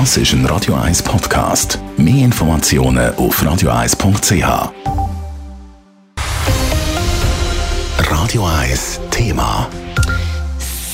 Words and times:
Das 0.00 0.16
ist 0.16 0.32
ein 0.32 0.44
Radio 0.46 0.74
1 0.74 1.04
Podcast. 1.04 1.78
Mehr 1.96 2.24
Informationen 2.24 3.14
auf 3.14 3.40
radio1.ch. 3.40 4.72
Radio 8.10 8.44
1 8.44 9.00
Thema. 9.12 9.70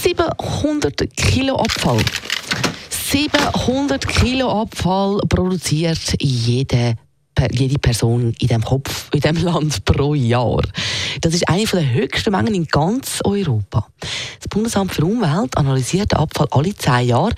700 0.03 1.17
Kilo 1.17 1.57
Abfall. 1.57 2.05
700 2.91 4.07
Kilo 4.07 4.61
Abfall 4.61 5.19
produziert 5.31 6.15
jede, 6.21 6.97
jede 7.53 7.79
Person 7.79 8.35
in 8.39 8.49
dem 8.49 8.63
Kopf, 8.63 9.09
in 9.15 9.21
dem 9.21 9.37
Land 9.37 9.83
pro 9.87 10.15
Jahr. 10.15 10.61
Das 11.23 11.33
ist 11.33 11.49
eine 11.49 11.65
der 11.65 11.91
höchsten 11.91 12.33
Mengen 12.33 12.55
in 12.55 12.67
ganz 12.67 13.21
Europa. 13.25 13.87
Das 14.39 14.49
Bundesamt 14.51 14.93
für 14.93 15.07
Umwelt 15.07 15.57
analysiert 15.57 16.13
den 16.13 16.19
Abfall 16.19 16.49
alle 16.51 16.75
zehn 16.75 17.09
Jahre. 17.09 17.33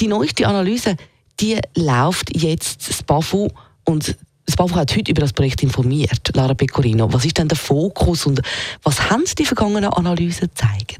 Die 0.00 0.08
neueste 0.08 0.46
Analyse, 0.46 0.96
die 1.40 1.58
läuft 1.76 2.36
jetzt 2.36 2.88
das 2.88 3.02
BAFU 3.02 3.48
und 3.84 4.16
das 4.44 4.56
BAFU 4.56 4.76
hat 4.76 4.96
heute 4.96 5.10
über 5.10 5.22
das 5.22 5.32
Projekt 5.32 5.62
informiert. 5.62 6.30
Lara 6.34 6.54
Pecorino, 6.54 7.12
was 7.12 7.24
ist 7.24 7.38
denn 7.38 7.48
der 7.48 7.56
Fokus 7.56 8.26
und 8.26 8.40
was 8.82 9.10
haben 9.10 9.24
die 9.38 9.44
vergangenen 9.44 9.92
Analysen 9.92 10.48
gezeigt? 10.48 10.98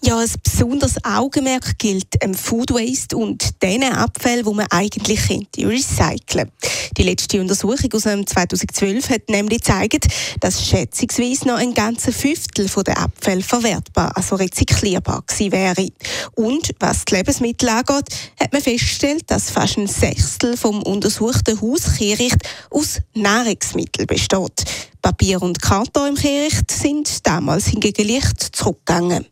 Ja, 0.00 0.16
ein 0.16 0.30
besonderes 0.44 1.04
Augenmerk 1.04 1.76
gilt 1.76 2.22
dem 2.22 2.32
Food 2.32 2.70
Waste 2.70 3.16
und 3.16 3.62
den 3.62 3.82
Abfällen, 3.82 4.44
die 4.44 4.54
man 4.54 4.66
eigentlich 4.70 5.26
könnte 5.26 5.68
recyceln. 5.68 6.52
Die 6.96 7.02
letzte 7.02 7.40
Untersuchung 7.40 7.92
aus 7.92 8.02
2012 8.02 9.10
hat 9.10 9.28
nämlich 9.28 9.58
gezeigt, 9.58 10.06
dass 10.38 10.64
schätzungsweise 10.64 11.48
noch 11.48 11.56
ein 11.56 11.74
ganzer 11.74 12.12
Fünftel 12.12 12.68
der 12.86 12.98
Abfälle 12.98 13.42
verwertbar, 13.42 14.16
also 14.16 14.36
rezyklierbar 14.36 15.24
gewesen 15.26 15.52
wäre. 15.52 15.88
Und 16.36 16.70
was 16.78 17.04
die 17.04 17.16
Lebensmittel 17.16 17.68
angeht, 17.68 18.06
hat 18.38 18.52
man 18.52 18.62
festgestellt, 18.62 19.24
dass 19.26 19.50
fast 19.50 19.78
ein 19.78 19.88
Sechstel 19.88 20.56
vom 20.56 20.80
untersuchten 20.84 21.60
Hauskehricht 21.60 22.38
aus 22.70 23.00
Nahrungsmitteln 23.14 24.06
besteht. 24.06 24.64
Papier 25.02 25.42
und 25.42 25.60
Karton 25.60 26.10
im 26.10 26.14
Kehricht 26.14 26.70
sind 26.70 27.26
damals 27.26 27.66
hingegen 27.66 28.08
leicht 28.08 28.40
zurückgegangen. 28.54 29.26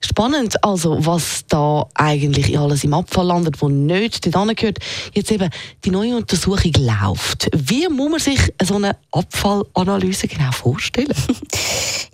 Spannend, 0.00 0.62
also 0.64 1.04
was 1.04 1.44
da 1.48 1.86
eigentlich 1.94 2.58
alles 2.58 2.84
im 2.84 2.94
Abfall 2.94 3.26
landet, 3.26 3.60
wo 3.60 3.68
nicht 3.68 4.34
dort 4.34 4.56
gehört. 4.56 4.78
Jetzt 5.14 5.30
eben 5.30 5.50
die 5.84 5.90
neue 5.90 6.16
Untersuchung 6.16 6.72
läuft. 6.78 7.48
Wie 7.54 7.88
muss 7.88 8.10
man 8.10 8.20
sich 8.20 8.52
so 8.62 8.76
eine 8.76 8.96
Abfallanalyse 9.12 10.28
genau 10.28 10.52
vorstellen? 10.52 11.08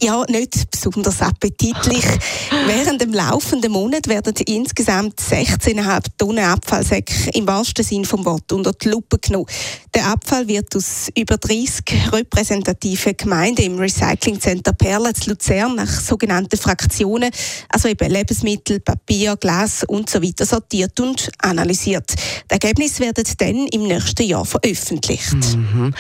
ja, 0.06 0.24
nicht 0.28 0.70
besonders 0.70 1.20
appetitlich. 1.20 2.04
Während 2.66 3.00
dem 3.00 3.12
laufenden 3.12 3.72
Monat 3.72 4.06
werden 4.06 4.34
insgesamt 4.46 5.20
16,5 5.20 6.04
Tonnen 6.16 6.44
Abfallsäcke 6.44 7.30
im 7.34 7.46
wahrsten 7.46 7.84
Sinn 7.84 8.04
vom 8.04 8.24
Wort 8.24 8.52
unter 8.52 8.72
die 8.72 8.88
Lupe 8.88 9.18
genommen. 9.18 9.46
Der 9.94 10.06
Abfall 10.06 10.46
wird 10.46 10.76
aus 10.76 11.08
über 11.16 11.38
30 11.38 12.12
repräsentativen 12.12 13.16
Gemeinden 13.16 13.62
im 13.62 13.78
Recyclingcenter 13.78 14.74
Perla 14.74 15.12
zu 15.12 15.30
Luzern 15.30 15.74
nach 15.74 15.88
sogenannten 15.88 16.56
Fraktionen 16.56 17.30
also 17.68 17.88
eben 17.88 18.10
Lebensmittel, 18.10 18.80
Papier, 18.80 19.36
Glas 19.36 19.82
und 19.84 20.08
so 20.08 20.22
weiter 20.22 20.46
sortiert 20.46 21.00
und 21.00 21.30
analysiert. 21.38 22.14
Die 22.14 22.52
Ergebnisse 22.52 23.00
werden 23.00 23.24
dann 23.38 23.66
im 23.66 23.82
nächsten 23.88 24.22
Jahr 24.22 24.44
veröffentlicht. 24.44 25.34
Mhm. 25.34 25.92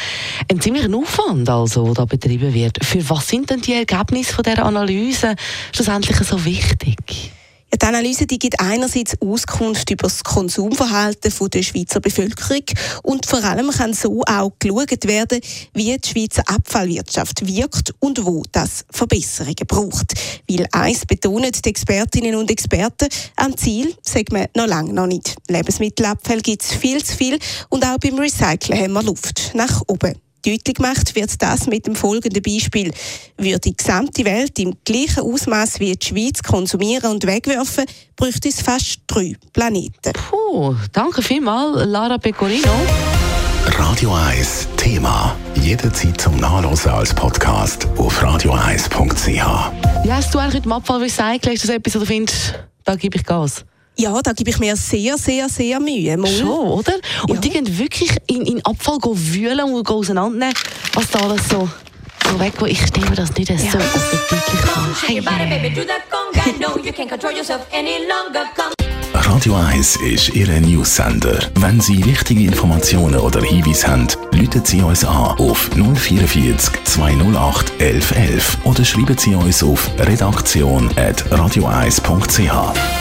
Ein 0.48 0.60
ziemlicher 0.60 0.94
Aufwand, 0.94 1.48
also, 1.48 1.84
der 1.86 1.94
da 1.94 2.04
betrieben 2.04 2.54
wird. 2.54 2.78
Für 2.84 3.08
was 3.10 3.26
sind 3.26 3.50
denn 3.50 3.60
die 3.60 3.72
Ergebnisse 3.72 4.32
von 4.32 4.44
der 4.44 4.64
Analyse 4.64 5.34
schlussendlich 5.72 6.16
so 6.18 6.44
wichtig? 6.44 7.32
Die 7.74 7.84
Analyse 7.84 8.26
die 8.26 8.38
gibt 8.38 8.60
einerseits 8.60 9.20
Auskunft 9.20 9.90
über 9.90 10.04
das 10.04 10.22
Konsumverhalten 10.22 11.32
der 11.50 11.62
Schweizer 11.62 12.00
Bevölkerung 12.00 12.62
und 13.02 13.26
vor 13.26 13.42
allem 13.42 13.70
kann 13.70 13.92
so 13.92 14.22
auch 14.24 14.52
geschaut 14.58 15.06
werden, 15.06 15.40
wie 15.74 15.96
die 15.98 16.08
Schweizer 16.08 16.42
Abfallwirtschaft 16.46 17.46
wirkt 17.46 17.92
und 17.98 18.24
wo 18.24 18.44
das 18.52 18.84
Verbesserungen 18.90 19.66
braucht. 19.66 20.14
Weil 20.48 20.66
eins 20.72 21.04
betonen 21.04 21.52
die 21.52 21.68
Expertinnen 21.68 22.36
und 22.36 22.50
Experten, 22.50 23.08
am 23.34 23.56
Ziel 23.56 23.94
sagt 24.00 24.32
man 24.32 24.46
noch 24.56 24.66
lange 24.66 24.92
noch 24.92 25.06
nicht. 25.06 25.34
Lebensmittelabfall 25.48 26.40
gibt 26.40 26.62
es 26.62 26.72
viel 26.72 27.04
zu 27.04 27.16
viel 27.16 27.38
und 27.68 27.84
auch 27.84 27.98
beim 27.98 28.18
Recyceln 28.18 28.78
haben 28.78 28.92
wir 28.92 29.02
Luft 29.02 29.52
nach 29.54 29.82
oben. 29.88 30.25
Deutlich 30.46 30.76
gemacht 30.76 31.12
wird 31.16 31.42
das 31.42 31.66
mit 31.66 31.88
dem 31.88 31.96
folgenden 31.96 32.40
Beispiel. 32.40 32.92
Würde 33.36 33.58
die 33.58 33.76
gesamte 33.76 34.24
Welt 34.24 34.56
im 34.60 34.76
gleichen 34.84 35.24
Ausmaß 35.24 35.80
wie 35.80 35.96
die 35.96 36.06
Schweiz 36.06 36.40
konsumieren 36.40 37.10
und 37.10 37.26
wegwerfen, 37.26 37.84
bräuchte 38.14 38.48
es 38.48 38.60
fast 38.60 39.00
drei 39.08 39.34
Planeten. 39.52 40.12
Puh, 40.12 40.76
danke 40.92 41.20
vielmals, 41.20 41.84
Lara 41.86 42.18
Pecorino. 42.18 42.70
Radio 43.64 44.14
1 44.14 44.68
Thema. 44.76 45.36
Jederzeit 45.56 46.20
zum 46.20 46.36
Nachlesen 46.36 46.92
als 46.92 47.12
Podcast 47.12 47.88
auf 47.96 48.22
radio1.ch. 48.22 49.26
Wie 50.04 50.12
hast 50.12 50.32
du 50.32 50.38
eigentlich 50.38 50.54
mit 50.54 50.64
dem 50.66 50.72
Abfall 50.74 51.02
recyceln? 51.02 51.54
Ist 51.54 51.64
das 51.64 51.70
etwas, 51.70 51.96
was 51.96 52.00
du 52.02 52.06
findest, 52.06 52.54
da 52.84 52.94
gebe 52.94 53.16
ich 53.16 53.24
Gas? 53.24 53.64
Ja, 53.98 54.20
da 54.22 54.32
gebe 54.32 54.50
ich 54.50 54.58
mir 54.58 54.76
sehr, 54.76 55.16
sehr, 55.16 55.48
sehr 55.48 55.80
Mühe. 55.80 56.18
Mal. 56.18 56.30
Schon, 56.30 56.68
oder? 56.68 56.92
Und 57.28 57.36
ja. 57.36 57.40
die 57.40 57.48
gehen 57.50 57.78
wirklich 57.78 58.10
in, 58.26 58.42
in 58.42 58.62
Abfall 58.64 58.98
wühlen 59.02 59.72
und 59.72 59.88
auseinandernehmen, 59.88 60.54
was 60.92 61.08
da 61.10 61.20
alles 61.20 61.48
so, 61.48 61.66
so 62.30 62.38
weg 62.38 62.52
Ich 62.66 62.86
stelle 62.86 63.08
mir 63.08 63.16
das 63.16 63.34
nicht 63.34 63.48
ja. 63.48 63.56
so 63.56 63.78
appetitlich 63.78 64.60
vor. 64.60 64.86
Radio 69.14 69.54
1 69.54 69.96
ist 69.96 70.28
Ihre 70.34 70.60
News-Sender. 70.60 71.38
Wenn 71.54 71.80
Sie 71.80 72.04
wichtige 72.04 72.44
Informationen 72.44 73.16
oder 73.16 73.40
Hinweise 73.40 73.88
haben, 73.88 74.06
rufen 74.34 74.62
Sie 74.64 74.82
uns 74.82 75.04
an 75.04 75.38
auf 75.38 75.70
044 75.74 76.84
208 76.84 77.72
1111 77.80 78.58
oder 78.64 78.84
schreiben 78.84 79.16
Sie 79.16 79.34
uns 79.34 79.62
auf 79.62 79.90
redaktion.radio1.ch. 79.98 82.95